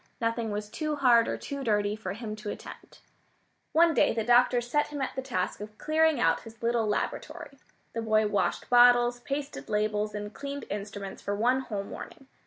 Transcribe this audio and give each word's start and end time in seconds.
Nothing 0.19 0.49
was 0.49 0.67
too 0.67 0.95
hard 0.95 1.27
or 1.27 1.37
too 1.37 1.63
dirty 1.63 1.95
for 1.95 2.13
him 2.13 2.35
to 2.37 2.49
attempt. 2.49 3.01
One 3.71 3.93
day 3.93 4.13
the 4.15 4.23
doctor 4.23 4.59
set 4.59 4.87
him 4.87 4.99
at 4.99 5.15
the 5.15 5.21
task 5.21 5.61
of 5.61 5.77
clearing 5.77 6.19
out 6.19 6.39
his 6.39 6.63
little 6.63 6.87
laboratory. 6.87 7.59
The 7.93 8.01
boy 8.01 8.25
washed 8.25 8.67
bottles, 8.67 9.19
pasted 9.19 9.69
labels, 9.69 10.15
and 10.15 10.33
cleaned 10.33 10.65
instruments 10.71 11.21
for 11.21 11.35
one 11.35 11.59
whole 11.59 11.83
morning. 11.83 12.25